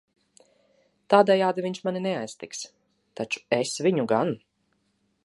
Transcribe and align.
Tādejādi 1.13 1.65
viņš 1.67 1.81
mani 1.89 2.01
neaiztiks, 2.07 2.65
taču 3.21 3.45
es 3.63 3.77
viņu 3.89 4.11
gan. 4.15 4.37